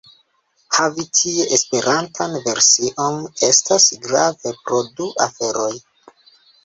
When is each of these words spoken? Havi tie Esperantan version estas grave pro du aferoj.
Havi 0.77 1.03
tie 1.17 1.43
Esperantan 1.57 2.33
version 2.47 3.21
estas 3.51 3.87
grave 4.07 4.55
pro 4.65 4.81
du 5.01 5.11
aferoj. 5.27 5.71